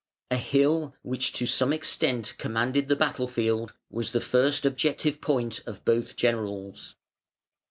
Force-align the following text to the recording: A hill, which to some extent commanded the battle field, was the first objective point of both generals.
A 0.31 0.35
hill, 0.37 0.95
which 1.03 1.31
to 1.33 1.45
some 1.45 1.71
extent 1.71 2.33
commanded 2.39 2.87
the 2.87 2.95
battle 2.95 3.27
field, 3.27 3.75
was 3.91 4.13
the 4.13 4.19
first 4.19 4.65
objective 4.65 5.21
point 5.21 5.61
of 5.67 5.85
both 5.85 6.15
generals. 6.15 6.95